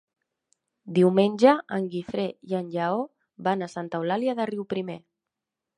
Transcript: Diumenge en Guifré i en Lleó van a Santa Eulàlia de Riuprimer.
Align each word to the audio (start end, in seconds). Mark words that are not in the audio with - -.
Diumenge 0.99 1.53
en 1.77 1.85
Guifré 1.93 2.25
i 2.53 2.59
en 2.61 2.73
Lleó 2.77 3.07
van 3.49 3.61
a 3.69 3.73
Santa 3.77 4.03
Eulàlia 4.05 4.39
de 4.41 4.53
Riuprimer. 4.55 4.99